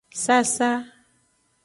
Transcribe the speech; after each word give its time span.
Sasa. 0.23 0.71